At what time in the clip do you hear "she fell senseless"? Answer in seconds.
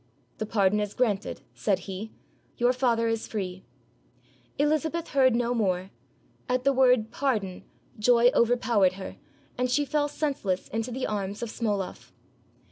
9.69-10.69